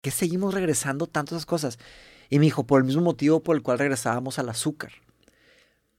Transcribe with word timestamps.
qué 0.00 0.10
seguimos 0.10 0.54
regresando 0.54 1.06
tanto 1.06 1.34
esas 1.34 1.46
cosas? 1.46 1.78
Y 2.30 2.38
me 2.38 2.44
dijo, 2.44 2.64
por 2.64 2.80
el 2.80 2.84
mismo 2.84 3.02
motivo 3.02 3.40
por 3.40 3.56
el 3.56 3.62
cual 3.62 3.78
regresábamos 3.78 4.38
al 4.38 4.48
azúcar. 4.48 4.92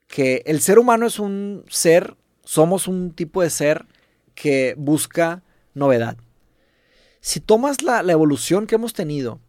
Que 0.08 0.44
el 0.46 0.62
ser 0.62 0.80
humano 0.80 1.06
es 1.06 1.20
un 1.20 1.66
ser, 1.70 2.16
somos 2.44 2.88
un 2.88 3.12
tipo 3.12 3.42
de 3.42 3.50
ser 3.50 3.86
que 4.36 4.74
busca 4.78 5.44
novedad. 5.74 6.18
Si 7.22 7.40
tomas 7.40 7.82
la, 7.82 8.00
evolución 8.00 8.66
que 8.66 8.76
hemos 8.76 8.94
tenido 8.94 9.40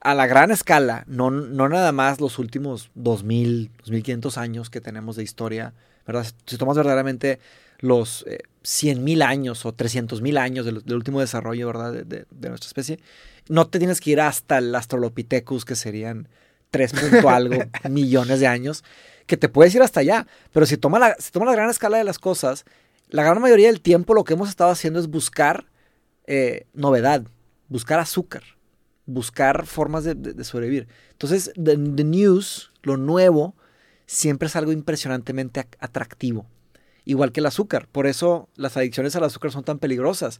a 0.00 0.14
la 0.14 0.26
gran 0.26 0.50
escala, 0.50 1.04
no, 1.06 1.30
no 1.30 1.68
nada 1.68 1.92
más 1.92 2.20
los 2.20 2.38
últimos 2.38 2.90
2000, 2.94 3.70
2500 3.78 4.38
años 4.38 4.70
que 4.70 4.80
tenemos 4.80 5.16
de 5.16 5.22
historia, 5.22 5.74
¿verdad? 6.06 6.26
Si 6.46 6.56
tomas 6.56 6.76
verdaderamente 6.76 7.38
los 7.78 8.24
eh, 8.26 8.38
100.000 8.64 9.22
años 9.22 9.66
o 9.66 9.76
300.000 9.76 10.38
años 10.38 10.64
del, 10.64 10.82
último 10.94 11.20
desarrollo, 11.20 11.66
¿verdad? 11.66 11.92
De, 11.92 12.04
de, 12.04 12.48
nuestra 12.48 12.68
especie, 12.68 12.98
no 13.48 13.68
te 13.68 13.78
tienes 13.78 14.00
que 14.00 14.10
ir 14.10 14.20
hasta 14.20 14.58
el 14.58 14.74
Australopithecus, 14.74 15.64
que 15.64 15.76
serían 15.76 16.28
3 16.70 16.94
algo 17.28 17.62
millones 17.88 18.40
de 18.40 18.46
años, 18.46 18.84
que 19.26 19.36
te 19.36 19.48
puedes 19.48 19.74
ir 19.74 19.82
hasta 19.82 20.00
allá. 20.00 20.26
Pero 20.52 20.66
si 20.66 20.76
tomas 20.76 21.00
la, 21.00 21.16
si 21.18 21.30
toma 21.30 21.46
la 21.46 21.52
gran 21.52 21.70
escala 21.70 21.98
de 21.98 22.04
las 22.04 22.18
cosas, 22.18 22.64
la 23.08 23.22
gran 23.22 23.40
mayoría 23.40 23.68
del 23.68 23.80
tiempo 23.80 24.14
lo 24.14 24.24
que 24.24 24.34
hemos 24.34 24.48
estado 24.48 24.70
haciendo 24.70 24.98
es 24.98 25.08
buscar 25.08 25.66
eh, 26.26 26.66
novedad, 26.72 27.24
buscar 27.68 28.00
azúcar, 28.00 28.42
buscar 29.06 29.66
formas 29.66 30.04
de, 30.04 30.14
de, 30.14 30.32
de 30.32 30.44
sobrevivir. 30.44 30.88
Entonces, 31.10 31.52
the, 31.54 31.76
the, 31.76 32.04
news, 32.04 32.72
lo 32.82 32.96
nuevo, 32.96 33.54
siempre 34.06 34.46
es 34.46 34.56
algo 34.56 34.72
impresionantemente 34.72 35.66
atractivo. 35.78 36.46
Igual 37.04 37.32
que 37.32 37.40
el 37.40 37.46
azúcar. 37.46 37.88
Por 37.90 38.06
eso 38.06 38.48
las 38.54 38.76
adicciones 38.76 39.16
al 39.16 39.24
azúcar 39.24 39.50
son 39.50 39.64
tan 39.64 39.78
peligrosas. 39.78 40.38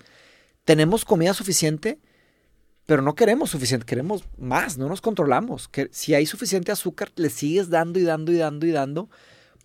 Tenemos 0.65 1.05
comida 1.05 1.35
suficiente, 1.35 1.99
pero 2.87 3.03
no 3.03 3.15
queremos 3.15 3.51
suficiente, 3.51 3.87
queremos 3.87 4.25
más, 4.39 4.77
no 4.79 4.89
nos 4.89 5.01
controlamos. 5.01 5.69
Que 5.69 5.89
si 5.93 6.15
hay 6.15 6.27
suficiente 6.27 6.73
azúcar, 6.73 7.11
le 7.17 7.31
sigues 7.31 7.71
dando 7.71 7.99
y 7.99 8.03
dando 8.03 8.33
y 8.33 8.37
dando 8.37 8.67
y 8.67 8.71
dando, 8.71 9.09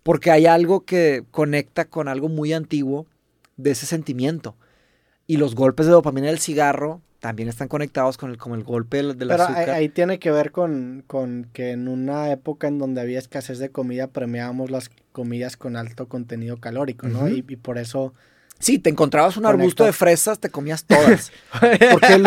porque 0.02 0.30
hay 0.30 0.46
algo 0.46 0.84
que 0.84 1.24
conecta 1.30 1.84
con 1.86 2.08
algo 2.08 2.28
muy 2.28 2.52
antiguo 2.52 3.06
de 3.56 3.72
ese 3.72 3.86
sentimiento. 3.86 4.56
Y 5.26 5.36
los 5.36 5.54
golpes 5.54 5.86
de 5.86 5.92
dopamina 5.92 6.28
del 6.28 6.38
cigarro 6.38 7.02
también 7.20 7.48
están 7.48 7.66
conectados 7.66 8.16
con 8.16 8.30
el, 8.30 8.38
como 8.38 8.54
el 8.54 8.62
golpe 8.62 8.98
del, 8.98 9.18
del 9.18 9.28
Pero 9.28 9.42
azúcar. 9.42 9.70
Ahí, 9.70 9.76
ahí, 9.76 9.88
tiene 9.88 10.20
que 10.20 10.30
ver 10.30 10.52
con, 10.52 11.02
con, 11.06 11.48
que 11.52 11.72
en 11.72 11.88
una 11.88 12.30
época 12.30 12.68
en 12.68 12.78
donde 12.78 13.00
había 13.00 13.18
escasez 13.18 13.58
de 13.58 13.70
comida, 13.70 14.06
premiábamos 14.06 14.70
las 14.70 14.90
comidas 15.10 15.56
con 15.56 15.76
alto 15.76 16.06
contenido 16.08 16.58
calórico, 16.58 17.08
¿no? 17.08 17.22
Uh 17.22 17.28
-huh. 17.28 17.44
y, 17.48 17.52
y, 17.52 17.56
por 17.56 17.78
eso... 17.78 18.14
Sí, 18.60 18.80
te 18.80 18.90
encontrabas 18.90 19.36
un 19.36 19.46
arbusto 19.46 19.84
de 19.84 19.92
fresas, 19.92 20.40
te 20.40 20.50
comías 20.50 20.84
todas. 20.84 21.30
porque, 21.92 22.24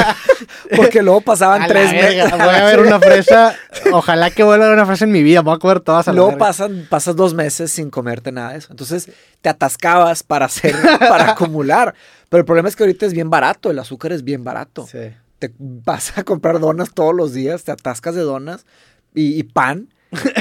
porque, 0.75 1.01
luego 1.01 1.19
pasaban 1.19 1.63
a 1.63 1.67
tres 1.67 1.91
meses. 1.91 2.31
Voy 2.31 2.41
a 2.41 2.65
ver 2.65 2.79
una 2.87 2.99
fresa, 2.99 3.53
ojalá 3.91 4.31
que 4.31 4.43
vuelva 4.43 4.65
a 4.65 4.69
ver 4.69 4.77
una 4.77 4.85
fresa 4.85 5.03
en 5.03 5.11
mi 5.11 5.23
vida, 5.23 5.41
voy 5.41 5.55
a 5.55 5.59
comer 5.59 5.81
todas 5.81 6.07
a 6.07 6.13
la 6.13 6.21
Luego 6.21 6.37
pasan, 6.37 6.87
pasas 6.89 7.17
dos 7.17 7.33
meses 7.33 7.71
sin 7.71 7.89
comerte 7.89 8.31
nada 8.31 8.53
de 8.53 8.59
eso. 8.59 8.69
Entonces 8.71 9.09
te 9.41 9.49
atascabas 9.49 10.23
para 10.23 10.45
hacer, 10.45 10.73
para 10.99 11.31
acumular. 11.31 11.93
Pero 12.29 12.39
el 12.39 12.45
problema 12.45 12.69
es 12.69 12.77
que 12.77 12.83
ahorita 12.83 13.05
es 13.05 13.13
bien 13.13 13.29
barato, 13.29 13.69
el 13.69 13.79
azúcar 13.79 14.13
es 14.13 14.23
bien 14.23 14.45
barato. 14.45 14.87
Sí. 14.89 15.13
Te 15.37 15.51
vas 15.59 16.17
a 16.17 16.23
comprar 16.23 16.61
donas 16.61 16.93
todos 16.93 17.13
los 17.13 17.33
días, 17.33 17.65
te 17.65 17.73
atascas 17.73 18.15
de 18.15 18.21
donas 18.21 18.65
y, 19.13 19.37
y 19.37 19.43
pan, 19.43 19.93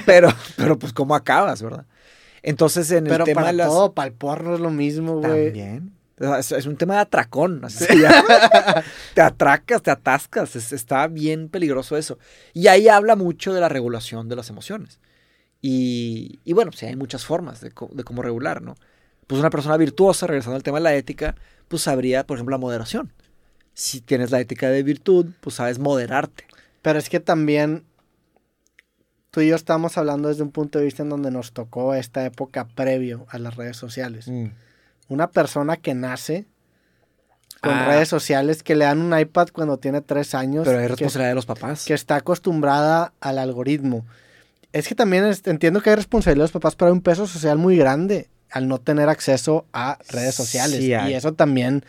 pero, 0.06 0.32
pero 0.56 0.78
pues 0.78 0.92
cómo 0.92 1.16
acabas, 1.16 1.62
¿verdad? 1.62 1.84
Entonces 2.42 2.91
en 2.91 3.05
pero 3.05 3.24
el 3.24 3.24
tema 3.24 3.42
para 3.42 3.52
de 3.52 3.58
las... 3.58 3.69
todo, 3.69 3.92
para 3.92 4.08
el 4.08 4.14
porno 4.14 4.55
es 4.55 4.60
lo 4.60 4.70
mismo, 4.70 5.19
güey. 5.19 5.46
También. 5.46 5.92
Es, 6.38 6.52
es, 6.52 6.66
un 6.66 6.77
tema 6.77 6.94
de 6.94 7.00
atracón. 7.00 7.64
Así 7.64 7.84
se 7.84 7.97
llama. 7.97 8.24
te 9.14 9.22
atracas, 9.22 9.82
te 9.82 9.91
atascas. 9.91 10.55
Es, 10.55 10.72
está 10.72 11.06
bien 11.06 11.48
peligroso 11.48 11.97
eso. 11.97 12.19
Y 12.52 12.66
ahí 12.66 12.88
habla 12.88 13.16
mucho 13.16 13.55
de 13.55 13.60
la 13.60 13.69
regulación 13.69 14.28
de 14.28 14.36
las 14.36 14.50
emociones. 14.50 15.00
Y, 15.62 16.41
y 16.44 16.52
bueno, 16.52 16.72
sí, 16.72 16.86
hay 16.86 16.97
muchas 16.97 17.24
formas 17.24 17.60
de, 17.60 17.70
de, 17.70 18.05
cómo 18.05 18.22
regular, 18.22 18.62
¿no? 18.62 18.77
Pues 19.26 19.41
una 19.41 19.50
persona 19.50 19.76
virtuosa, 19.76 20.26
regresando 20.26 20.56
al 20.56 20.62
tema 20.62 20.78
de 20.78 20.84
la 20.84 20.94
ética, 20.94 21.37
pues 21.69 21.82
sabría, 21.82 22.26
por 22.26 22.37
ejemplo, 22.37 22.54
la 22.54 22.60
moderación. 22.60 23.12
Si 23.75 24.00
tienes 24.00 24.31
la 24.31 24.41
ética 24.41 24.69
de 24.69 24.82
virtud, 24.82 25.26
pues 25.41 25.56
sabes 25.56 25.78
moderarte. 25.78 26.44
Pero 26.82 26.98
es 26.98 27.09
que 27.09 27.20
también 27.20 27.84
tú 29.30 29.41
y 29.41 29.48
yo 29.48 29.56
estamos 29.56 29.96
hablando 29.98 30.28
desde 30.28 30.42
un 30.42 30.50
punto 30.50 30.78
de 30.78 30.84
vista 30.84 31.02
en 31.02 31.08
donde 31.08 31.30
nos 31.30 31.52
tocó 31.52 31.94
esta 31.94 32.24
época 32.24 32.66
previo 32.66 33.26
a 33.30 33.38
las 33.38 33.56
redes 33.56 33.76
sociales. 33.76 34.28
Mm. 34.28 34.46
Una 35.08 35.30
persona 35.30 35.76
que 35.76 35.94
nace 35.94 36.46
con 37.60 37.72
ah. 37.72 37.86
redes 37.86 38.08
sociales, 38.08 38.62
que 38.62 38.74
le 38.74 38.86
dan 38.86 39.00
un 39.00 39.19
iPad 39.19 39.48
cuando 39.52 39.78
tiene 39.78 40.00
tres 40.00 40.34
años. 40.34 40.64
Pero 40.64 40.80
es 40.80 40.88
responsabilidad 40.88 41.26
que, 41.26 41.28
de 41.28 41.34
los 41.34 41.46
papás. 41.46 41.84
Que 41.84 41.94
está 41.94 42.16
acostumbrada 42.16 43.12
al 43.20 43.38
algoritmo. 43.38 44.06
Es 44.72 44.88
que 44.88 44.94
también 44.94 45.24
es, 45.24 45.46
entiendo 45.46 45.82
que 45.82 45.90
hay 45.90 45.96
responsabilidad 45.96 46.44
de 46.44 46.44
los 46.44 46.52
papás, 46.52 46.76
pero 46.76 46.88
hay 46.88 46.92
un 46.92 47.02
peso 47.02 47.26
social 47.26 47.58
muy 47.58 47.76
grande 47.76 48.28
al 48.50 48.66
no 48.66 48.78
tener 48.78 49.08
acceso 49.08 49.66
a 49.72 49.98
redes 50.08 50.34
sociales. 50.34 50.78
Sí, 50.78 50.92
y 50.92 51.14
eso 51.14 51.34
también 51.34 51.84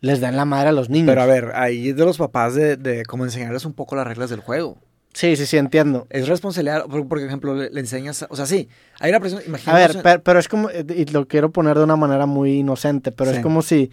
les 0.00 0.20
da 0.20 0.28
en 0.28 0.36
la 0.36 0.44
madre 0.44 0.68
a 0.68 0.72
los 0.72 0.90
niños. 0.90 1.08
Pero 1.08 1.22
a 1.22 1.26
ver, 1.26 1.52
ahí 1.54 1.90
es 1.90 1.96
de 1.96 2.04
los 2.04 2.18
papás 2.18 2.54
de, 2.54 2.76
de 2.76 3.04
cómo 3.04 3.24
enseñarles 3.24 3.64
un 3.64 3.72
poco 3.72 3.96
las 3.96 4.06
reglas 4.06 4.30
del 4.30 4.40
juego. 4.40 4.78
Sí, 5.16 5.34
sí, 5.34 5.46
sí, 5.46 5.56
entiendo. 5.56 6.06
Es 6.10 6.28
responsabilidad, 6.28 6.84
por, 6.84 7.08
por 7.08 7.18
ejemplo, 7.18 7.54
le, 7.54 7.70
le, 7.70 7.80
enseñas, 7.80 8.26
o 8.28 8.36
sea, 8.36 8.44
sí, 8.44 8.68
hay 9.00 9.08
una 9.08 9.18
presión, 9.18 9.42
A 9.64 9.74
ver, 9.74 9.96
pero, 10.02 10.22
pero, 10.22 10.38
es 10.38 10.46
como, 10.46 10.68
y 10.70 11.06
lo 11.06 11.26
quiero 11.26 11.50
poner 11.50 11.78
de 11.78 11.84
una 11.84 11.96
manera 11.96 12.26
muy 12.26 12.58
inocente, 12.58 13.12
pero 13.12 13.30
sí. 13.30 13.38
es 13.38 13.42
como 13.42 13.62
si 13.62 13.90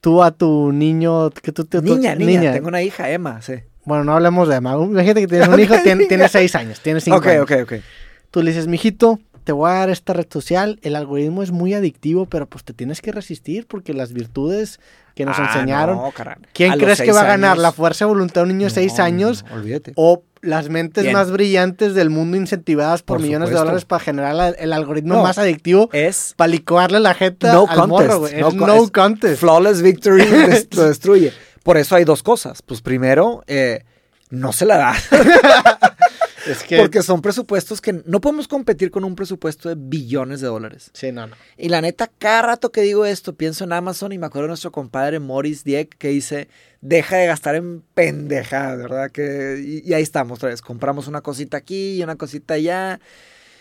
tú 0.00 0.24
a 0.24 0.32
tu 0.32 0.72
niño, 0.72 1.30
que 1.30 1.52
tú, 1.52 1.68
niña, 1.80 2.16
niña, 2.16 2.40
niña, 2.40 2.52
tengo 2.52 2.66
una 2.66 2.82
hija, 2.82 3.08
Emma, 3.10 3.40
sí. 3.42 3.60
Bueno, 3.84 4.02
no 4.02 4.14
hablemos 4.14 4.48
de 4.48 4.56
Emma, 4.56 4.76
gente 5.04 5.20
que 5.20 5.28
tiene 5.28 5.48
un 5.54 5.60
hijo, 5.60 5.76
tiene, 5.84 6.06
tiene 6.06 6.28
seis 6.28 6.52
años, 6.56 6.80
tiene 6.80 7.00
cinco 7.00 7.18
okay, 7.18 7.34
años. 7.36 7.44
Ok, 7.44 7.52
ok, 7.52 7.72
ok. 7.72 7.84
Tú 8.32 8.42
le 8.42 8.50
dices, 8.50 8.66
mijito, 8.66 9.20
te 9.44 9.52
voy 9.52 9.70
a 9.70 9.74
dar 9.74 9.90
esta 9.90 10.14
red 10.14 10.26
social, 10.28 10.80
el 10.82 10.96
algoritmo 10.96 11.44
es 11.44 11.52
muy 11.52 11.74
adictivo, 11.74 12.26
pero 12.26 12.46
pues 12.46 12.64
te 12.64 12.72
tienes 12.72 13.00
que 13.00 13.12
resistir 13.12 13.68
porque 13.68 13.94
las 13.94 14.12
virtudes 14.12 14.80
que 15.14 15.24
nos 15.24 15.38
ah, 15.38 15.46
enseñaron. 15.46 15.96
No. 15.96 16.12
¿Quién 16.52 16.72
a 16.72 16.76
crees 16.76 17.00
que 17.00 17.12
va 17.12 17.20
a 17.20 17.26
ganar? 17.26 17.52
Años... 17.52 17.62
¿La 17.62 17.72
fuerza 17.72 18.04
de 18.04 18.08
voluntad 18.08 18.40
de 18.40 18.50
un 18.50 18.58
niño 18.58 18.66
de 18.66 18.74
6 18.74 18.94
no, 18.98 19.04
años? 19.04 19.44
No, 19.48 19.54
olvídate. 19.54 19.92
O 19.94 20.24
las 20.42 20.68
mentes 20.70 21.04
Bien. 21.04 21.14
más 21.14 21.30
brillantes 21.30 21.94
del 21.94 22.08
mundo 22.10 22.36
incentivadas 22.36 23.02
por, 23.02 23.18
Por 23.18 23.26
millones 23.26 23.48
supuesto. 23.48 23.60
de 23.62 23.66
dólares 23.66 23.84
para 23.84 24.00
generar 24.04 24.56
el 24.58 24.72
algoritmo 24.72 25.14
No, 25.14 25.22
más 25.22 25.36
adictivo 25.38 25.90
Es 25.92 26.32
para 26.36 26.48
licuarle 26.48 26.98
la 27.00 27.12
jeta 27.14 27.52
no 27.52 27.66
al 27.68 27.76
contest. 27.76 27.88
morro, 27.88 28.18
güey. 28.20 28.40
No, 28.40 28.50
no, 28.50 28.66
con- 28.66 28.70
es 28.84 28.90
contest. 28.90 29.40
Flawless 29.40 29.82
victory 29.82 30.24
des- 30.46 30.68
lo 30.74 30.84
destruye. 30.84 31.32
Por 31.62 31.76
eso 31.76 31.94
hay 31.96 32.04
dos 32.04 32.22
cosas. 32.22 32.62
Pues 32.62 32.80
primero, 32.80 33.42
eh, 33.46 33.84
no 34.30 34.52
se 34.52 34.64
la 34.64 34.76
da. 34.78 34.94
Es 36.46 36.62
que... 36.62 36.78
Porque 36.78 37.02
son 37.02 37.22
presupuestos 37.22 37.80
que 37.80 38.02
no 38.04 38.20
podemos 38.20 38.48
competir 38.48 38.90
con 38.90 39.04
un 39.04 39.14
presupuesto 39.14 39.68
de 39.68 39.76
billones 39.78 40.40
de 40.40 40.46
dólares. 40.46 40.90
Sí, 40.94 41.12
no, 41.12 41.26
no. 41.26 41.36
Y 41.56 41.68
la 41.68 41.80
neta, 41.80 42.10
cada 42.18 42.42
rato 42.42 42.72
que 42.72 42.82
digo 42.82 43.04
esto, 43.04 43.34
pienso 43.34 43.64
en 43.64 43.72
Amazon 43.72 44.12
y 44.12 44.18
me 44.18 44.26
acuerdo 44.26 44.44
de 44.44 44.48
nuestro 44.50 44.72
compadre 44.72 45.18
Morris 45.20 45.64
Dieck 45.64 45.96
que 45.98 46.08
dice, 46.08 46.48
deja 46.80 47.16
de 47.16 47.26
gastar 47.26 47.54
en 47.56 47.82
pendejadas, 47.94 48.78
¿verdad? 48.78 49.10
Que, 49.10 49.82
y, 49.84 49.88
y 49.88 49.94
ahí 49.94 50.02
estamos 50.02 50.38
otra 50.38 50.48
vez, 50.48 50.62
compramos 50.62 51.08
una 51.08 51.20
cosita 51.20 51.56
aquí 51.56 51.96
y 51.96 52.02
una 52.02 52.16
cosita 52.16 52.54
allá. 52.54 53.00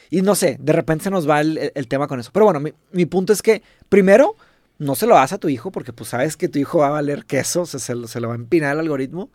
Y 0.10 0.22
no 0.22 0.36
sé, 0.36 0.58
de 0.60 0.74
repente 0.74 1.04
se 1.04 1.12
nos 1.12 1.30
va 1.30 1.42
el, 1.42 1.88
tema 1.88 2.08
con 2.08 2.20
eso. 2.20 2.32
Pero 2.34 2.46
bueno, 2.46 2.60
mi, 2.60 2.74
mi 2.92 3.06
punto 3.06 3.32
es 3.32 3.42
que, 3.42 3.62
primero, 3.90 4.36
no 4.80 4.96
se 4.96 5.06
lo 5.06 5.16
das 5.16 5.34
a 5.34 5.38
tu 5.38 5.50
hijo 5.50 5.72
porque 5.72 5.94
pues 5.94 6.10
sabes 6.10 6.36
que 6.38 6.48
tu 6.48 6.58
hijo 6.58 6.80
va 6.80 6.88
a 6.88 6.92
valer 6.92 7.26
queso, 7.26 7.66
se, 7.66 7.94
lo- 7.94 8.08
se 8.08 8.20
lo 8.20 8.30
va 8.30 8.34
a 8.34 8.38
empinar 8.38 8.74
el 8.74 8.80
algoritmo. 8.80 9.30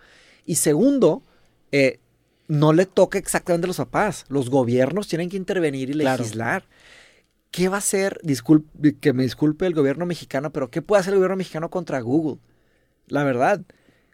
Y 0.47 0.57
segundo, 0.57 1.23
eh, 1.71 2.01
no 2.49 2.73
le 2.73 2.87
toca 2.87 3.19
exactamente 3.19 3.67
a 3.67 3.69
los 3.69 3.77
papás. 3.79 4.25
Los 4.29 4.51
gobiernos 4.51 5.09
tienen 5.09 5.29
que 5.31 5.37
intervenir 5.37 5.91
y 5.91 5.95
Claro. 5.95 6.23
legislar. 6.23 6.65
¿Qué 7.51 7.69
va 7.69 7.77
a 7.77 7.79
hacer? 7.79 8.19
Disculpe, 8.23 8.97
que 8.97 9.13
me 9.13 9.23
disculpe 9.23 9.67
el 9.67 9.75
gobierno 9.75 10.07
mexicano, 10.07 10.51
pero 10.51 10.71
¿qué 10.71 10.83
puede 10.83 11.01
hacer 11.01 11.13
el 11.13 11.19
gobierno 11.19 11.37
mexicano 11.37 11.71
contra 11.71 12.01
Google? 12.01 12.41
La 13.07 13.23
verdad. 13.23 13.61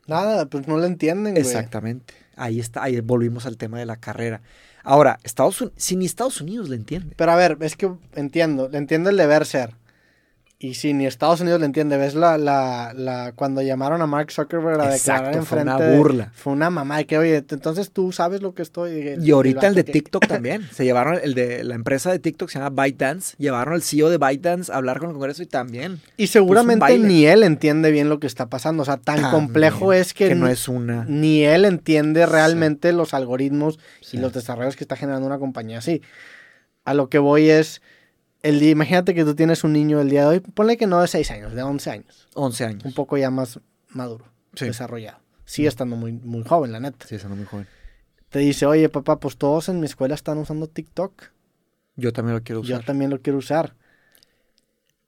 Nada, 0.06 0.46
pues 0.46 0.66
no 0.68 0.76
lo 0.76 0.84
entienden, 0.84 1.32
güey. 1.34 1.44
Exactamente. 1.44 2.14
Ahí 2.36 2.60
está, 2.60 2.82
ahí 2.82 3.00
volvimos 3.00 3.46
al 3.46 3.56
tema 3.56 3.78
de 3.78 3.86
la 3.86 3.96
carrera. 3.96 4.42
Ahora, 4.82 5.18
Estados 5.24 5.60
Unidos, 5.60 5.82
si 5.82 5.96
ni 5.96 6.06
Estados 6.06 6.40
Unidos 6.40 6.68
le 6.68 6.76
entiende. 6.76 7.14
Pero 7.16 7.32
a 7.32 7.36
ver, 7.36 7.56
es 7.60 7.76
que 7.76 7.90
entiendo, 8.14 8.68
le 8.68 8.78
entiendo 8.78 9.10
el 9.10 9.16
deber 9.16 9.46
ser. 9.46 9.74
Y 10.62 10.74
si 10.74 10.92
ni 10.92 11.06
Estados 11.06 11.40
Unidos 11.40 11.58
le 11.60 11.64
entiende, 11.64 11.96
ves 11.96 12.14
la, 12.14 12.36
la, 12.36 12.92
la 12.94 13.32
cuando 13.34 13.62
llamaron 13.62 14.02
a 14.02 14.06
Mark 14.06 14.30
Zuckerberg 14.30 14.78
a 14.78 14.90
declarar 14.90 14.94
Exacto, 14.94 15.38
en 15.38 15.46
fue 15.46 15.62
una 15.62 15.78
de- 15.78 15.96
burla. 15.96 16.32
fue 16.34 16.52
una 16.52 16.68
mamá 16.68 16.98
de 16.98 17.06
que, 17.06 17.16
oye, 17.16 17.36
entonces 17.48 17.90
tú 17.92 18.12
sabes 18.12 18.42
lo 18.42 18.52
que 18.54 18.60
estoy. 18.60 19.16
Y 19.22 19.30
ahorita 19.30 19.68
el 19.68 19.74
de 19.74 19.86
que- 19.86 19.92
TikTok 19.92 20.26
también. 20.26 20.68
Se 20.70 20.84
llevaron 20.84 21.18
el 21.22 21.32
de 21.32 21.64
la 21.64 21.74
empresa 21.74 22.12
de 22.12 22.18
TikTok, 22.18 22.50
se 22.50 22.58
llama 22.58 22.82
ByteDance. 22.84 23.36
Llevaron 23.38 23.72
al 23.72 23.80
CEO 23.82 24.10
de 24.10 24.18
ByteDance 24.18 24.70
a 24.70 24.76
hablar 24.76 24.98
con 24.98 25.08
el 25.08 25.14
Congreso 25.14 25.42
y 25.42 25.46
también. 25.46 25.98
Y 26.18 26.26
seguramente 26.26 26.98
ni 26.98 27.24
él 27.24 27.42
entiende 27.42 27.90
bien 27.90 28.10
lo 28.10 28.20
que 28.20 28.26
está 28.26 28.50
pasando. 28.50 28.82
O 28.82 28.84
sea, 28.84 28.98
tan 28.98 29.16
También, 29.22 29.30
complejo 29.32 29.94
es 29.94 30.12
que, 30.12 30.28
que 30.28 30.34
no 30.34 30.46
es 30.46 30.68
una. 30.68 31.06
ni 31.08 31.42
él 31.42 31.64
entiende 31.64 32.26
realmente 32.26 32.92
los 32.92 33.14
algoritmos 33.14 33.78
Sí. 34.02 34.18
y 34.18 34.20
los 34.20 34.34
desarrollos 34.34 34.76
que 34.76 34.84
está 34.84 34.96
generando 34.96 35.26
una 35.26 35.38
compañía 35.38 35.78
así. 35.78 36.02
A 36.84 36.92
lo 36.92 37.08
que 37.08 37.18
voy 37.18 37.48
es. 37.48 37.80
El 38.42 38.58
día, 38.60 38.70
imagínate 38.70 39.14
que 39.14 39.24
tú 39.24 39.34
tienes 39.34 39.64
un 39.64 39.72
niño 39.72 40.00
el 40.00 40.08
día 40.08 40.22
de 40.22 40.26
hoy, 40.28 40.40
ponle 40.40 40.76
que 40.76 40.86
no 40.86 41.00
de 41.00 41.08
6 41.08 41.30
años, 41.30 41.54
de 41.54 41.62
11 41.62 41.90
años. 41.90 42.28
11 42.34 42.64
años. 42.64 42.84
un 42.84 42.92
poco 42.94 43.16
ya 43.18 43.30
más 43.30 43.60
maduro, 43.90 44.24
Sí. 44.54 44.66
desarrollado. 44.66 45.18
Sigue 45.44 45.68
estando 45.68 45.96
muy, 45.96 46.12
muy 46.12 46.42
joven, 46.44 46.72
la 46.72 46.80
neta. 46.80 47.06
Sí, 47.06 47.16
estando 47.16 47.36
muy 47.36 47.44
joven. 47.44 47.66
Te 48.30 48.38
dice, 48.38 48.64
oye, 48.66 48.88
papá, 48.88 49.18
pues 49.18 49.36
todos 49.36 49.68
en 49.68 49.80
mi 49.80 49.86
escuela 49.86 50.14
están 50.14 50.38
usando 50.38 50.68
TikTok. 50.68 51.24
Yo 51.96 52.12
también 52.12 52.36
lo 52.36 52.42
quiero 52.42 52.60
usar. 52.60 52.80
Yo 52.80 52.86
también 52.86 53.10
lo 53.10 53.20
quiero 53.20 53.38
usar. 53.40 53.74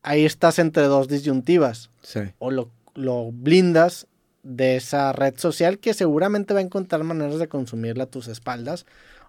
Ahí 0.02 0.25
estás 0.25 0.58
entre 0.58 0.82
dos 0.85 1.06
disyuntivas. 1.08 1.90
Sí. 2.02 2.20
O 2.38 2.50
lo, 2.50 2.70
lo 2.94 3.31
blindas 3.31 4.08
de 4.43 4.75
esa 4.76 5.12
red 5.12 5.38
social 5.38 5.78
que 5.78 5.94
seguramente 5.94 6.52
va 6.55 6.58
a 6.61 6.64
encontrar 6.64 7.05
maneras 7.05 7.38
de 7.38 7.46
consumirla 7.49 8.05
a 8.05 8.11
tus 8.11 8.26
espaldas. 8.26 8.85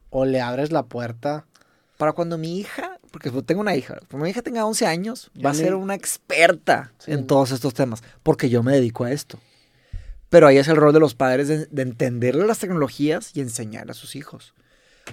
O 0.09 0.25
le 0.25 0.41
abres 0.41 0.71
la 0.71 0.83
puerta. 0.83 1.45
Para 1.97 2.13
cuando 2.13 2.39
mi 2.39 2.57
hija, 2.59 2.99
porque 3.13 3.29
tengo 3.43 3.61
una 3.61 3.75
hija, 3.75 3.99
cuando 4.09 4.23
mi 4.25 4.31
hija 4.31 4.41
tenga 4.41 4.65
11 4.65 4.87
años, 4.87 5.29
va 5.45 5.51
a 5.51 5.53
ser 5.53 5.75
una 5.75 5.93
experta 5.93 6.91
Sí. 6.97 7.11
en 7.11 7.27
todos 7.27 7.51
estos 7.51 7.75
temas, 7.75 8.01
porque 8.23 8.49
yo 8.49 8.63
me 8.63 8.73
dedico 8.73 9.03
a 9.03 9.11
esto. 9.11 9.39
Pero 10.29 10.47
ahí 10.47 10.57
es 10.57 10.67
el 10.67 10.77
rol 10.77 10.93
de 10.93 10.99
los 10.99 11.13
padres 11.13 11.47
de, 11.47 11.67
de 11.67 11.81
entenderle 11.83 12.47
las 12.47 12.57
tecnologías 12.57 13.29
y 13.35 13.41
enseñar 13.41 13.91
a 13.91 13.93
sus 13.93 14.15
hijos. 14.15 14.55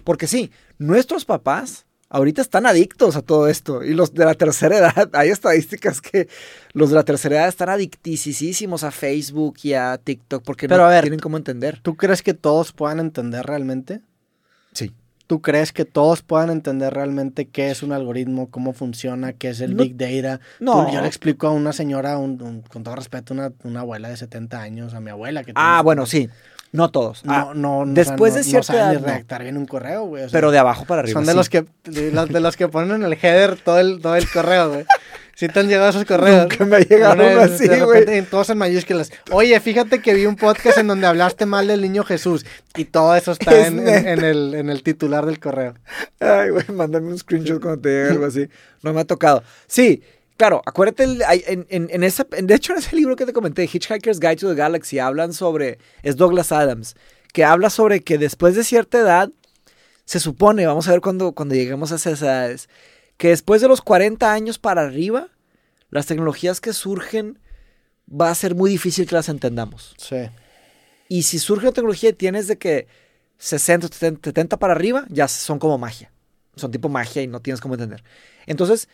Porque 0.03 0.27
sí, 0.27 0.51
nuestros 0.79 1.27
papás 1.27 1.85
ahorita 2.09 2.41
están 2.41 2.65
adictos 2.65 3.17
a 3.17 3.23
todo 3.23 3.47
esto. 3.49 3.85
Y 3.85 3.93
los 3.93 4.15
de 4.15 4.25
la 4.25 4.35
tercera 4.35 4.79
edad, 4.79 5.11
hay 5.15 5.29
estadísticas 5.29 6.01
que 6.01 6.27
los 6.73 6.89
de 6.89 6.97
la 6.97 7.05
tercera 7.05 7.37
edad 7.37 7.49
están 7.49 7.69
adictisísimos 7.69 8.83
a 8.83 8.91
Facebook 8.91 9.59
y 9.63 9.75
a 9.75 9.99
TikTok 9.99 10.43
porque 10.43 10.69
Pero 10.69 10.83
no 10.83 10.89
a 10.89 10.91
ver, 10.91 11.03
tienen 11.03 11.21
cómo 11.21 11.37
entender. 11.37 11.81
¿Tú 11.83 11.97
crees 11.97 12.23
que 12.23 12.33
todos 12.33 12.73
puedan 12.73 12.99
entender 12.99 13.45
realmente? 13.45 14.01
Sí. 14.73 14.95
¿Tú 15.31 15.41
crees 15.41 15.71
que 15.73 15.85
todos 15.85 16.23
puedan 16.23 16.51
entender 16.51 16.93
realmente 16.93 17.47
qué 17.47 17.71
es 17.71 17.85
un 17.85 17.93
algoritmo, 17.93 18.51
cómo 18.51 18.73
funciona, 18.73 19.33
qué 19.33 19.51
es 19.51 19.61
el 19.61 19.77
No- 19.77 19.85
Big 19.85 19.97
Data? 19.97 20.41
No. 20.59 20.87
Tú- 20.89 20.93
yo 20.93 21.01
le 21.01 21.07
explico 21.07 21.47
a 21.47 21.53
una 21.53 21.73
señora, 21.73 22.19
un- 22.19 22.43
un- 22.43 22.63
con 22.63 22.83
todo 22.83 22.97
respeto, 22.97 23.33
una, 23.33 23.53
una 23.63 23.83
abuela 23.83 24.09
de 24.09 24.17
70 24.17 24.61
años, 24.61 24.93
a 24.93 24.99
mi 24.99 25.09
abuela 25.11 25.45
que 25.45 25.53
Ah, 25.55 25.75
tiene- 25.75 25.83
bueno, 25.85 26.07
sí. 26.07 26.29
No 26.73 26.91
todos. 26.91 27.25
No, 27.25 27.33
Ah, 27.33 27.53
no, 27.55 27.85
no, 27.85 27.95
después 27.95 28.31
o 28.33 28.35
sea, 28.35 28.43
de 28.43 28.49
cierta 28.49 28.75
edad, 28.75 28.93
ni 28.93 28.99
redactar 28.99 29.43
bien 29.43 29.57
un 29.57 29.67
correo, 29.67 30.05
güey. 30.05 30.25
o 30.25 30.29
sea, 30.29 30.37
pero 30.37 30.51
de 30.53 30.59
abajo 30.59 30.85
para 30.85 31.01
arriba. 31.03 31.15
son 31.19 31.27
de 31.27 31.33
sí. 31.33 31.37
los 31.37 31.49
que 31.49 31.65
de 31.85 32.13
los, 32.13 32.29
de 32.29 32.41
los 32.41 32.57
que 32.57 32.69
ponen 32.69 32.93
en 32.97 33.03
el 33.03 33.13
header 33.21 33.57
todo 33.57 33.79
el, 33.81 34.01
todo 34.01 34.15
el 34.17 34.29
correo, 34.31 34.69
güey. 34.71 34.85
Si 35.35 35.49
te 35.49 35.59
han 35.59 35.69
llegado 35.69 35.89
esos 35.89 36.05
correos. 36.05 36.43
Nunca 36.51 36.65
me 36.67 36.77
ha 36.77 36.81
llegado 36.81 37.15
uno 37.15 37.41
así, 37.41 37.67
güey. 37.67 38.23
todos 38.27 38.51
en 38.51 38.59
mayúsculas. 38.59 39.11
Oye, 39.33 39.59
fíjate 39.59 40.03
que 40.03 40.13
vi 40.13 40.27
un 40.27 40.37
podcast 40.37 40.77
en 40.79 40.87
donde 40.87 41.07
hablaste 41.07 41.47
mal 41.47 41.67
del 41.67 41.81
niño 41.81 42.05
Jesús. 42.05 42.45
Y 42.77 42.85
todo 42.85 43.17
eso 43.17 43.33
está 43.33 43.57
Es 43.59 43.69
en, 43.69 43.79
en- 43.79 43.85
neta. 43.87 44.11
en 44.13 44.25
el, 44.25 44.55
en 44.55 44.69
el 44.69 44.83
titular 44.83 45.25
del 45.25 45.41
correo. 45.41 45.75
Ay, 46.21 46.51
güey, 46.51 46.67
mándame 46.75 47.09
un 47.09 47.19
screenshot 47.19 47.59
cuando 47.61 47.81
te 47.81 47.89
llegue 47.89 48.11
algo 48.11 48.27
así. 48.27 48.49
No 48.83 48.93
me 48.93 49.01
ha 49.01 49.05
tocado. 49.07 49.43
Sí, 49.67 50.03
claro, 50.41 50.63
acuérdate, 50.65 51.05
en, 51.05 51.67
en, 51.69 52.47
de 52.47 52.55
hecho 52.55 52.73
en 52.73 52.79
ese 52.79 52.97
libro 52.97 53.15
que 53.15 53.27
te 53.27 53.35
comenté, 53.35 53.65
Hitchhiker's 53.65 54.19
Guide 54.19 54.37
to 54.37 54.49
the 54.49 54.55
Galaxy, 54.55 54.99
hablan 54.99 55.35
sobre, 55.35 55.77
es 56.03 56.17
Douglas 56.17 56.51
Adams, 56.51 56.95
que 57.35 57.45
habla 57.45 57.69
sobre 57.69 58.01
que 58.01 58.17
después 58.17 58.55
de 58.55 58.65
cierta 58.65 59.01
edad, 59.01 59.31
se 60.07 60.19
supone, 60.19 60.65
vamos 60.65 60.89
a 60.89 60.93
ver 60.93 61.03
cuando, 61.03 61.33
cuando 61.33 61.55
lleguemos 61.55 61.93
a 61.93 61.97
esas 61.97 62.23
edades, 62.23 62.71
que 63.19 63.29
después 63.29 63.61
de 63.61 63.69
los 63.69 63.83
40 63.83 64.33
años 64.33 64.59
para 64.59 64.81
arriba, 64.81 65.29
las 65.91 66.07
tecnologías 66.07 66.63
que 66.63 66.73
surgen 66.73 67.39
va 68.11 68.31
a 68.31 68.35
ser 68.35 68.55
muy 68.55 68.71
difícil 68.71 69.07
que 69.07 69.17
las 69.17 69.29
entendamos. 69.29 69.95
Sí. 69.99 70.31
Y 71.11 71.25
si 71.25 71.39
surge 71.39 71.67
una 71.67 71.75
tecnología 71.75 72.09
y 72.09 72.15
tienes 72.15 72.47
de 72.47 72.57
que 72.57 72.87
60, 73.37 73.89
70, 73.89 74.31
70 74.31 74.59
para 74.59 74.73
arriba, 74.73 75.05
ya 75.11 75.29
son 75.29 75.59
como 75.59 75.77
magia. 75.77 76.11
Son 76.57 76.71
tipo 76.71 76.89
magia 76.89 77.21
y 77.21 77.27
no 77.27 77.41
tienes 77.41 77.61
cómo 77.61 77.75
entender. 77.75 78.03
Entonces, 78.47 78.89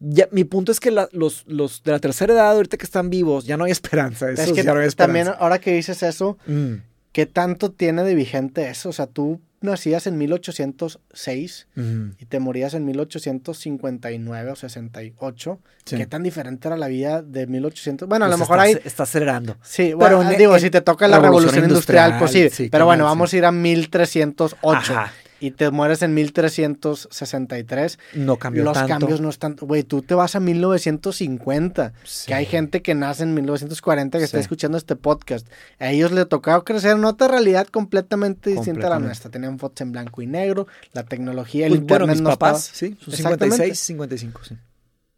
ya, 0.00 0.28
mi 0.30 0.44
punto 0.44 0.70
es 0.72 0.80
que 0.80 0.90
la- 0.90 1.08
los, 1.12 1.44
los 1.46 1.82
de 1.82 1.92
la 1.92 1.98
tercera 1.98 2.32
edad, 2.32 2.52
ahorita 2.52 2.76
que 2.76 2.84
están 2.84 3.10
vivos, 3.10 3.44
ya 3.46 3.56
no 3.56 3.64
hay 3.64 3.72
esperanza. 3.78 4.30
Es 4.30 4.38
Esos 4.38 4.56
que 4.56 4.62
ya 4.62 4.72
no 4.74 4.80
hay 4.80 4.88
también, 4.90 5.22
esperanza. 5.26 5.42
ahora 5.44 5.58
que 5.60 5.72
dices 5.72 6.02
eso, 6.02 6.38
Mm, 6.46 6.74
¿qué 7.12 7.26
tanto 7.26 7.70
tiene 7.72 8.04
de 8.04 8.14
vigente 8.14 8.68
eso? 8.68 8.88
O 8.90 8.92
sea, 8.92 9.06
tú 9.06 9.40
nacías 9.60 10.06
en 10.06 10.16
1806 10.18 11.66
mm, 11.74 12.10
y 12.20 12.24
te 12.26 12.38
morías 12.38 12.74
en 12.74 12.84
1859 12.84 14.50
o 14.52 14.56
68. 14.56 15.58
sí. 15.84 15.96
¿Qué 15.96 16.06
tan 16.06 16.22
diferente 16.22 16.68
era 16.68 16.76
la 16.76 16.86
vida 16.88 17.22
de 17.22 17.46
1800? 17.48 18.08
Bueno, 18.08 18.26
a 18.26 18.28
Pues 18.28 18.38
lo 18.38 18.44
mejor 18.44 18.58
está, 18.58 18.78
hay... 18.78 18.86
Está 18.86 19.02
acelerando. 19.04 19.56
Sí, 19.62 19.94
Pero 19.98 20.16
bueno, 20.18 20.30
en- 20.30 20.38
digo, 20.38 20.54
en 20.54 20.60
si 20.60 20.70
te 20.70 20.80
toca 20.80 21.08
la 21.08 21.18
Revolución 21.18 21.54
revolución 21.54 21.70
industrial, 21.70 22.18
pues 22.18 22.30
sí. 22.30 22.38
Industrial, 22.38 22.66
sí, 22.66 22.70
pero 22.70 22.84
bueno, 22.84 23.04
cañón, 23.04 23.18
vamos 23.18 23.30
sí. 23.30 23.36
a 23.36 23.38
ir 23.38 23.44
a 23.46 23.52
1308 23.52 24.92
Ajá. 24.92 25.12
Y 25.40 25.52
te 25.52 25.70
mueres 25.70 26.02
en 26.02 26.14
1363. 26.14 27.98
No 28.14 28.36
cambió 28.36 28.64
Los 28.64 28.74
tanto. 28.74 28.88
cambios 28.88 29.20
no 29.20 29.28
están... 29.28 29.56
Güey, 29.60 29.82
tú 29.82 30.02
te 30.02 30.14
vas 30.14 30.34
a 30.36 30.40
1950, 30.40 31.92
Sí. 32.04 32.26
que 32.26 32.34
hay 32.34 32.46
gente 32.46 32.82
que 32.82 32.94
nace 32.94 33.22
en 33.22 33.34
1940 33.34 34.18
que 34.18 34.24
está 34.24 34.38
Sí. 34.38 34.42
escuchando 34.42 34.78
este 34.78 34.96
podcast. 34.96 35.46
A 35.78 35.90
ellos 35.90 36.12
le 36.12 36.24
tocaba 36.26 36.64
crecer 36.64 36.96
en 36.96 37.04
otra 37.04 37.28
realidad 37.28 37.66
completamente 37.68 38.50
distinta 38.50 38.86
a 38.86 38.90
la 38.90 38.98
nuestra. 38.98 39.30
Tenían 39.30 39.58
fotos 39.58 39.80
en 39.82 39.92
blanco 39.92 40.22
y 40.22 40.26
negro, 40.26 40.66
la 40.92 41.04
tecnología, 41.04 41.66
el 41.66 41.72
Pues, 41.72 41.80
bueno, 41.82 42.04
internet 42.04 42.16
mis 42.16 42.22
no 42.22 42.30
papás, 42.30 42.72
estaba- 42.72 42.76
sí, 42.78 42.86
Exactamente. 43.12 43.44
56, 43.56 43.78
55, 43.78 44.40
sí. 44.44 44.56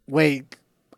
Güey, 0.07 0.45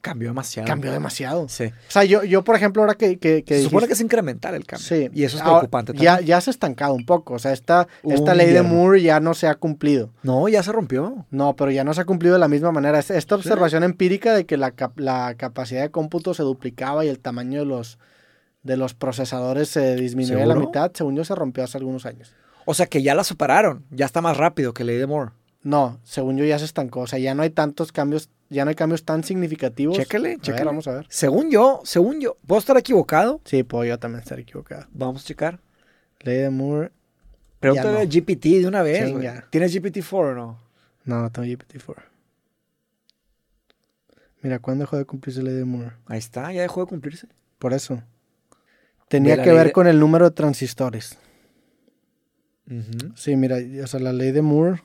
Cambió 0.04 0.28
demasiado. 0.28 0.68
cambió 0.68 0.92
demasiado. 0.92 1.48
Sí. 1.48 1.64
O 1.88 1.92
sea, 1.92 2.04
yo, 2.04 2.24
yo 2.26 2.44
por 2.44 2.58
ejemplo, 2.58 2.82
ahora 2.84 2.96
que... 2.96 3.18
que, 3.18 3.44
que 3.44 3.56
Se 3.56 3.64
supone 3.64 3.86
dijiste- 3.86 3.88
que 3.88 3.94
es 3.94 4.02
incremental 4.02 4.54
el 4.54 4.66
cambio. 4.66 4.86
Sí. 4.86 5.10
Y 5.14 5.24
eso 5.24 5.38
es 5.38 5.44
preocupante 5.44 5.94
Ya, 5.96 6.16
también. 6.18 6.28
ya 6.28 6.42
se 6.42 6.50
ha 6.50 6.52
estancado 6.52 6.94
un 6.94 7.06
poco. 7.06 7.36
O 7.36 7.40
sea, 7.40 7.54
esta, 7.54 7.88
esta 8.04 8.36
ley 8.36 8.52
de. 8.52 8.62
Moore 8.64 9.02
ya 9.02 9.20
no 9.22 9.34
se 9.34 9.48
ha 9.48 9.56
cumplido. 9.56 10.10
No, 10.22 10.48
ya 10.50 10.62
se 10.62 10.74
rompió. 10.74 11.26
No, 11.32 11.56
pero 11.56 11.72
ya 11.72 11.86
no 11.86 11.94
se 11.94 12.02
ha 12.02 12.06
cumplido 12.06 12.34
de 12.34 12.40
la 12.40 12.50
misma 12.50 12.74
manera. 12.74 13.00
Es- 13.00 13.12
Esta 13.12 13.36
observación 13.36 13.84
empírica 13.84 14.34
de 14.36 14.46
que 14.46 14.58
la, 14.58 14.74
la 14.98 15.36
capacidad 15.38 15.82
de 15.82 15.90
cómputo 15.90 16.34
se 16.34 16.44
duplicaba 16.44 17.06
y 17.06 17.08
el 17.08 17.20
tamaño 17.20 17.62
de 17.62 17.66
los, 17.66 17.98
de 18.62 18.76
los 18.76 18.94
procesadores 18.94 19.70
se 19.70 19.96
disminuía 19.96 20.44
a 20.44 20.48
la 20.48 20.56
mitad, 20.56 20.92
según 20.94 21.16
yo 21.16 21.24
se 21.24 21.34
rompió 21.34 21.64
hace 21.64 21.78
algunos 21.78 22.06
años. 22.06 22.36
O 22.66 22.74
sea 22.74 22.88
que 22.88 23.02
ya 23.02 23.16
la 23.16 23.24
superaron. 23.24 23.86
Ya 23.90 24.06
está 24.06 24.20
más 24.22 24.36
rápido 24.36 24.74
que 24.74 24.84
Ley 24.84 24.98
de 24.98 25.08
Moore. 25.08 25.32
No, 25.62 25.98
según 26.04 26.36
yo 26.36 26.44
ya 26.44 26.60
se 26.60 26.66
estancó. 26.66 27.00
O 27.02 27.08
sea, 27.08 27.20
ya 27.20 27.34
no 27.36 27.42
hay 27.44 27.50
tantos 27.50 27.94
cambios, 27.94 28.30
ya 28.54 28.64
no 28.66 28.70
hay 28.70 28.76
cambios 28.76 29.04
tan 29.04 29.24
significativos. 29.24 29.98
Chécale, 29.98 30.38
chécale. 30.40 30.66
vamos 30.66 30.88
a 30.88 30.94
ver. 30.94 31.06
Según 31.10 31.50
yo, 31.52 31.82
según 31.84 32.22
yo, 32.22 32.38
¿puedo 32.48 32.60
estar 32.60 32.78
equivocado? 32.78 33.42
Sí, 33.46 33.64
puedo 33.64 33.84
yo 33.86 34.00
también 34.00 34.22
estar 34.22 34.40
equivocado. 34.40 34.88
Vamos 34.92 35.24
a 35.24 35.28
checar. 35.28 35.60
Ley 36.22 36.38
de 36.38 36.50
Moore. 36.50 36.92
Pregúntale 37.60 37.94
no. 37.94 38.00
a 38.00 38.06
GPT 38.06 38.46
de 38.62 38.68
una 38.68 38.82
vez. 38.82 39.06
Chinga. 39.06 39.48
¿Tienes 39.50 39.74
GPT-4 39.76 40.14
o 40.14 40.34
no? 40.36 40.60
No, 41.06 41.22
no 41.22 41.32
tengo 41.32 41.48
GPT-4. 41.48 41.96
Mira, 44.42 44.60
¿cuándo 44.60 44.84
dejó 44.84 44.98
de 44.98 45.06
cumplirse 45.06 45.42
la 45.42 45.50
ley 45.50 45.60
de 45.60 45.66
Moore? 45.66 45.94
Ahí 46.06 46.20
está, 46.20 46.52
ya 46.52 46.62
dejó 46.62 46.82
de 46.82 46.88
cumplirse. 46.88 47.28
Por 47.60 47.74
eso. 47.74 48.02
Tenía 49.08 49.42
que 49.42 49.52
ver 49.54 49.68
de- 49.68 49.72
con 49.74 49.88
el 49.88 50.00
número 50.00 50.26
de 50.26 50.32
transistores. 50.36 51.18
Sí, 53.16 53.36
mira, 53.36 53.58
o 53.84 53.88
sea, 53.88 54.00
la 54.00 54.14
ley 54.14 54.32
de 54.32 54.42
Moore. 54.42 54.82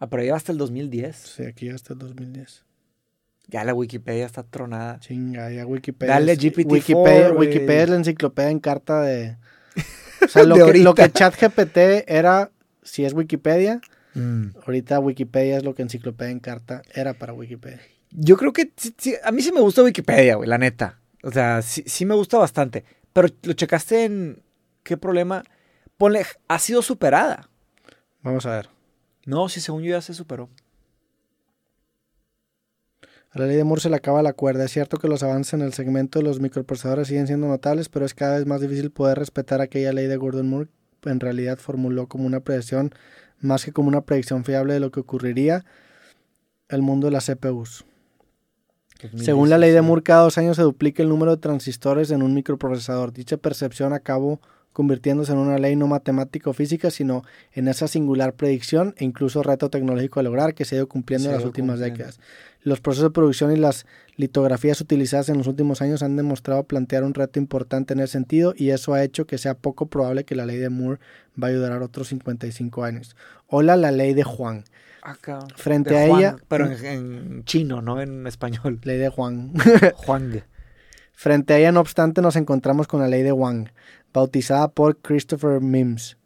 Ah, 0.00 0.08
pero 0.08 0.22
ya 0.22 0.34
hasta 0.36 0.52
el 0.52 0.58
2010. 0.58 1.16
Sí, 1.16 1.44
aquí 1.44 1.66
ya 1.66 1.74
está 1.74 1.94
el 1.94 2.00
2010. 2.00 2.64
Ya 3.48 3.62
la 3.64 3.74
Wikipedia 3.74 4.24
está 4.26 4.42
tronada. 4.42 4.98
Chinga, 5.00 5.50
ya 5.50 5.66
Wikipedia. 5.66 6.14
Dale 6.14 6.36
GPT-4, 6.36 6.66
Wikipedia. 6.72 7.32
Wikipedia 7.32 7.82
es 7.84 7.90
la 7.90 7.96
enciclopedia 7.96 8.50
en 8.50 8.58
carta 8.60 9.02
de. 9.02 9.36
O 10.24 10.28
sea, 10.28 10.42
lo, 10.44 10.54
que, 10.54 10.78
lo 10.78 10.94
que. 10.94 11.10
ChatGPT 11.10 11.76
era, 12.06 12.50
si 12.82 13.04
es 13.04 13.12
Wikipedia, 13.12 13.80
Mm. 14.16 14.50
ahorita 14.64 15.00
Wikipedia 15.00 15.56
es 15.56 15.64
lo 15.64 15.74
que 15.74 15.82
enciclopedia 15.82 16.30
en 16.30 16.38
carta 16.38 16.82
era 16.94 17.14
para 17.14 17.32
Wikipedia. 17.32 17.80
Yo 18.12 18.36
creo 18.36 18.52
que 18.52 18.70
sí- 18.76 18.94
sí, 18.96 19.14
a 19.24 19.32
mí 19.32 19.42
sí 19.42 19.50
me 19.50 19.60
gusta 19.60 19.82
Wikipedia, 19.82 20.36
güey, 20.36 20.48
la 20.48 20.56
neta. 20.56 21.00
O 21.24 21.32
sea, 21.32 21.62
sí, 21.62 21.82
sí 21.84 22.06
me 22.06 22.14
gusta 22.14 22.38
bastante. 22.38 22.84
Pero 23.12 23.26
lo 23.42 23.52
checaste 23.54 24.04
en 24.04 24.40
qué 24.84 24.96
problema. 24.96 25.42
Ponle, 25.96 26.24
ha 26.46 26.58
sido 26.60 26.80
superada. 26.80 27.48
Vamos 28.22 28.46
a 28.46 28.50
ver. 28.50 28.68
No, 29.26 29.48
si 29.48 29.60
según 29.60 29.82
yo 29.82 29.90
ya 29.90 30.00
se 30.00 30.14
superó. 30.14 30.48
A 33.34 33.40
la 33.40 33.46
ley 33.46 33.56
de 33.56 33.64
Moore 33.64 33.80
se 33.80 33.90
le 33.90 33.96
acaba 33.96 34.22
la 34.22 34.32
cuerda. 34.32 34.64
Es 34.64 34.70
cierto 34.70 34.96
que 34.96 35.08
los 35.08 35.24
avances 35.24 35.54
en 35.54 35.62
el 35.62 35.72
segmento 35.72 36.20
de 36.20 36.24
los 36.24 36.38
microprocesadores 36.38 37.08
siguen 37.08 37.26
siendo 37.26 37.48
notables, 37.48 37.88
pero 37.88 38.06
es 38.06 38.14
cada 38.14 38.36
vez 38.38 38.46
más 38.46 38.60
difícil 38.60 38.92
poder 38.92 39.18
respetar 39.18 39.60
aquella 39.60 39.92
ley 39.92 40.06
de 40.06 40.16
Gordon 40.16 40.48
Moore. 40.48 40.68
En 41.04 41.18
realidad 41.18 41.58
formuló 41.58 42.06
como 42.06 42.26
una 42.26 42.40
predicción, 42.40 42.94
más 43.40 43.64
que 43.64 43.72
como 43.72 43.88
una 43.88 44.02
predicción 44.02 44.44
fiable 44.44 44.74
de 44.74 44.80
lo 44.80 44.92
que 44.92 45.00
ocurriría 45.00 45.64
el 46.68 46.82
mundo 46.82 47.08
de 47.08 47.10
las 47.10 47.26
CPUs. 47.26 47.84
Según 49.16 49.50
la 49.50 49.58
ley 49.58 49.72
de 49.72 49.82
Moore, 49.82 50.04
cada 50.04 50.22
dos 50.22 50.38
años 50.38 50.56
se 50.56 50.62
duplica 50.62 51.02
el 51.02 51.08
número 51.08 51.32
de 51.32 51.42
transistores 51.42 52.12
en 52.12 52.22
un 52.22 52.34
microprocesador. 52.34 53.12
Dicha 53.12 53.36
percepción 53.36 53.92
acabó 53.92 54.40
convirtiéndose 54.74 55.32
en 55.32 55.38
una 55.38 55.56
ley 55.56 55.76
no 55.76 55.86
matemática 55.86 56.50
o 56.50 56.52
física, 56.52 56.90
sino 56.90 57.22
en 57.52 57.68
esa 57.68 57.86
singular 57.88 58.34
predicción 58.34 58.94
e 58.98 59.04
incluso 59.04 59.42
reto 59.42 59.70
tecnológico 59.70 60.20
a 60.20 60.24
lograr 60.24 60.54
que 60.54 60.64
se 60.64 60.74
ha 60.74 60.78
ido 60.78 60.88
cumpliendo 60.88 61.24
Se 61.24 61.30
en 61.30 61.36
las 61.36 61.44
últimas 61.44 61.76
cumpliendo. 61.76 61.96
décadas. 61.96 62.20
Los 62.64 62.80
procesos 62.80 63.10
de 63.10 63.14
producción 63.14 63.52
y 63.52 63.56
las 63.56 63.86
litografías 64.16 64.80
utilizadas 64.80 65.28
en 65.28 65.38
los 65.38 65.46
últimos 65.46 65.82
años 65.82 66.02
han 66.02 66.16
demostrado 66.16 66.64
plantear 66.64 67.04
un 67.04 67.14
reto 67.14 67.38
importante 67.38 67.92
en 67.92 68.00
ese 68.00 68.14
sentido 68.14 68.54
y 68.56 68.70
eso 68.70 68.94
ha 68.94 69.04
hecho 69.04 69.26
que 69.26 69.38
sea 69.38 69.54
poco 69.54 69.86
probable 69.86 70.24
que 70.24 70.34
la 70.34 70.46
ley 70.46 70.56
de 70.56 70.70
Moore 70.70 70.98
vaya 71.36 71.56
a 71.56 71.60
durar 71.60 71.82
otros 71.82 72.08
55 72.08 72.82
años. 72.82 73.16
Hola 73.46 73.76
la 73.76 73.92
ley 73.92 74.14
de 74.14 74.24
Juan. 74.24 74.64
Acá. 75.02 75.40
Frente 75.54 75.92
De 75.92 76.04
a 76.04 76.08
Juan, 76.08 76.20
ella... 76.20 76.36
Pero 76.48 76.66
en, 76.66 76.84
en 76.84 77.44
chino, 77.44 77.82
no 77.82 78.00
en 78.00 78.26
español. 78.26 78.80
Ley 78.82 78.96
de 78.96 79.10
Juan. 79.10 79.52
Juan. 79.96 80.42
Frente 81.14 81.54
a 81.54 81.58
ella, 81.58 81.72
no 81.72 81.80
obstante, 81.80 82.20
nos 82.20 82.36
encontramos 82.36 82.88
con 82.88 83.00
la 83.00 83.08
ley 83.08 83.22
de 83.22 83.32
Wang, 83.32 83.68
bautizada 84.12 84.68
por 84.68 84.98
Christopher 84.98 85.60
Mims, 85.60 86.16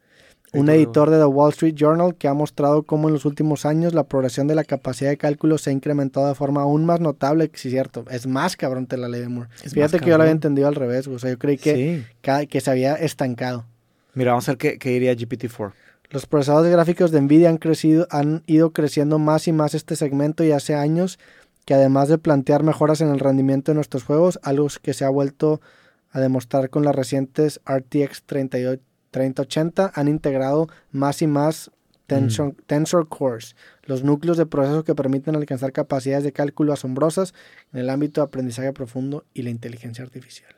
un 0.53 0.69
editor 0.69 1.09
de 1.09 1.17
The 1.17 1.25
Wall 1.25 1.51
Street 1.51 1.75
Journal 1.75 2.15
que 2.15 2.27
ha 2.27 2.33
mostrado 2.33 2.83
cómo 2.83 3.07
en 3.07 3.13
los 3.13 3.25
últimos 3.25 3.65
años 3.65 3.93
la 3.93 4.03
progresión 4.03 4.47
de 4.47 4.55
la 4.55 4.63
capacidad 4.63 5.09
de 5.09 5.17
cálculo 5.17 5.57
se 5.57 5.69
ha 5.69 5.73
incrementado 5.73 6.27
de 6.27 6.35
forma 6.35 6.61
aún 6.61 6.85
más 6.85 6.99
notable, 6.99 7.51
si 7.53 7.67
es 7.67 7.73
cierto, 7.73 8.05
es 8.09 8.27
más 8.27 8.55
cabrón 8.55 8.85
que 8.85 8.97
la 8.97 9.07
ley 9.07 9.21
de 9.21 9.29
Moore. 9.29 9.49
Fíjate 9.55 9.99
que 9.99 10.09
yo 10.09 10.17
lo 10.17 10.23
había 10.23 10.31
entendido 10.31 10.67
al 10.67 10.75
revés, 10.75 11.07
o 11.07 11.19
sea, 11.19 11.29
yo 11.29 11.37
creí 11.37 11.57
que, 11.57 12.03
que 12.49 12.61
se 12.61 12.71
había 12.71 12.95
estancado. 12.95 13.65
Mira, 14.13 14.31
vamos 14.31 14.49
a 14.49 14.53
ver 14.53 14.57
qué, 14.57 14.79
qué 14.79 14.89
diría 14.89 15.13
GPT-4. 15.13 15.71
Los 16.09 16.25
procesadores 16.25 16.71
gráficos 16.71 17.11
de 17.11 17.21
Nvidia 17.21 17.49
han, 17.49 17.57
crecido, 17.57 18.07
han 18.09 18.41
ido 18.47 18.71
creciendo 18.73 19.19
más 19.19 19.47
y 19.47 19.51
más 19.51 19.75
este 19.75 19.95
segmento 19.95 20.43
y 20.43 20.51
hace 20.51 20.73
años 20.73 21.19
que 21.65 21.75
además 21.75 22.09
de 22.09 22.17
plantear 22.17 22.63
mejoras 22.63 23.01
en 23.01 23.09
el 23.09 23.19
rendimiento 23.19 23.71
de 23.71 23.75
nuestros 23.75 24.03
juegos, 24.03 24.39
algo 24.41 24.67
que 24.81 24.95
se 24.95 25.05
ha 25.05 25.09
vuelto 25.09 25.61
a 26.11 26.19
demostrar 26.19 26.71
con 26.71 26.83
las 26.83 26.95
recientes 26.95 27.61
RTX 27.67 28.23
3080, 29.11 29.91
han 29.93 30.07
integrado 30.07 30.67
más 30.91 31.21
y 31.21 31.27
más 31.27 31.71
tensor, 32.07 32.53
mm. 32.53 32.55
tensor, 32.65 33.07
Cores, 33.07 33.55
los 33.83 34.03
núcleos 34.03 34.37
de 34.37 34.45
proceso 34.45 34.83
que 34.83 34.95
permiten 34.95 35.35
alcanzar 35.35 35.71
capacidades 35.71 36.23
de 36.23 36.33
cálculo 36.33 36.73
asombrosas 36.73 37.33
en 37.71 37.79
el 37.79 37.89
ámbito 37.89 38.21
de 38.21 38.25
aprendizaje 38.25 38.73
profundo 38.73 39.25
y 39.33 39.43
la 39.43 39.51
inteligencia 39.51 40.03
artificial. 40.03 40.55